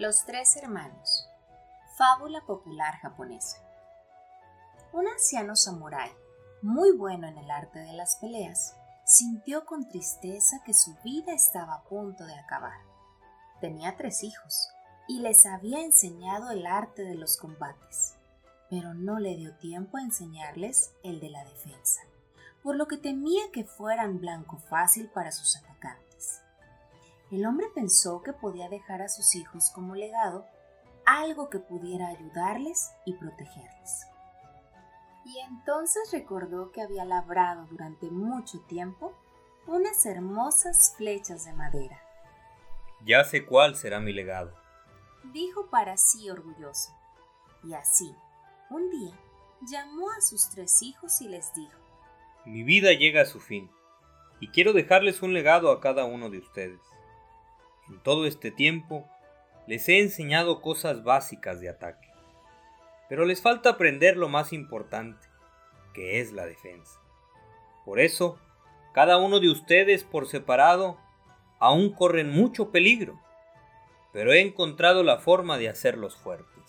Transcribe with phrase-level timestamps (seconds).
[0.00, 1.28] Los tres hermanos.
[1.98, 3.58] Fábula popular japonesa.
[4.94, 6.10] Un anciano samurái,
[6.62, 8.74] muy bueno en el arte de las peleas,
[9.04, 12.78] sintió con tristeza que su vida estaba a punto de acabar.
[13.60, 14.70] Tenía tres hijos
[15.06, 18.16] y les había enseñado el arte de los combates,
[18.70, 22.00] pero no le dio tiempo a enseñarles el de la defensa,
[22.62, 26.40] por lo que temía que fueran blanco fácil para sus atacantes.
[27.30, 30.46] El hombre pensó que podía dejar a sus hijos como legado
[31.06, 34.06] algo que pudiera ayudarles y protegerles.
[35.24, 39.12] Y entonces recordó que había labrado durante mucho tiempo
[39.66, 42.02] unas hermosas flechas de madera.
[43.04, 44.60] Ya sé cuál será mi legado
[45.32, 46.90] dijo para sí orgulloso.
[47.64, 48.14] Y así,
[48.70, 49.14] un día,
[49.70, 51.78] llamó a sus tres hijos y les dijo,
[52.46, 53.70] Mi vida llega a su fin,
[54.40, 56.80] y quiero dejarles un legado a cada uno de ustedes.
[57.90, 59.06] En todo este tiempo,
[59.66, 62.08] les he enseñado cosas básicas de ataque,
[63.08, 65.26] pero les falta aprender lo más importante,
[65.92, 66.98] que es la defensa.
[67.84, 68.38] Por eso,
[68.94, 70.98] cada uno de ustedes por separado
[71.58, 73.20] aún corren mucho peligro
[74.12, 76.64] pero he encontrado la forma de hacerlos fuertes.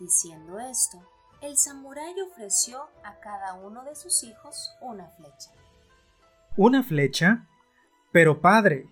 [0.00, 0.98] Diciendo esto,
[1.40, 5.50] el samurái ofreció a cada uno de sus hijos una flecha.
[6.56, 7.46] ¿Una flecha?
[8.12, 8.86] Pero padre,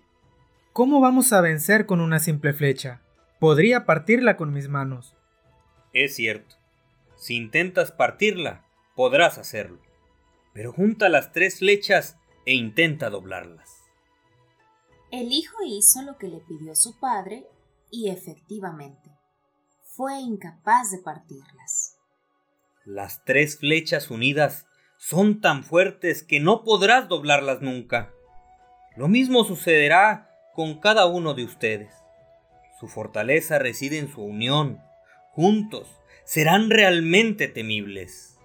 [0.73, 3.01] ¿cómo vamos a vencer con una simple flecha?
[3.39, 5.15] Podría partirla con mis manos.
[5.93, 6.55] Es cierto.
[7.15, 8.65] Si intentas partirla,
[8.95, 9.79] podrás hacerlo.
[10.53, 13.69] Pero junta las tres flechas e intenta doblarlas.
[15.11, 17.45] El hijo hizo lo que le pidió su padre
[17.91, 19.11] y efectivamente,
[19.83, 21.99] fue incapaz de partirlas.
[22.85, 24.65] Las tres flechas unidas
[24.97, 28.11] son tan fuertes que no podrás doblarlas nunca.
[28.97, 31.93] Lo mismo sucederá con cada uno de ustedes.
[32.79, 34.81] Su fortaleza reside en su unión.
[35.31, 35.87] Juntos
[36.25, 38.37] serán realmente temibles.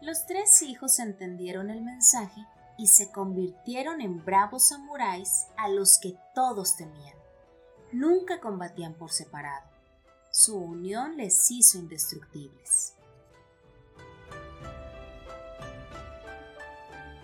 [0.00, 2.40] Los tres hijos entendieron el mensaje
[2.78, 7.22] y se convirtieron en bravos samuráis a los que todos temían
[7.92, 9.66] nunca combatían por separado.
[10.30, 12.94] Su unión les hizo indestructibles.